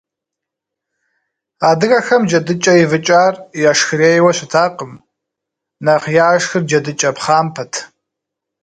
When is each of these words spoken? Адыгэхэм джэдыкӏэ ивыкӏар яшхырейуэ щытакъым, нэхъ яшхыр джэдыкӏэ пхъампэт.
Адыгэхэм 1.69 2.21
джэдыкӏэ 2.29 2.73
ивыкӏар 2.83 3.33
яшхырейуэ 3.71 4.31
щытакъым, 4.37 4.93
нэхъ 5.85 6.07
яшхыр 6.29 6.63
джэдыкӏэ 6.67 7.09
пхъампэт. 7.15 7.73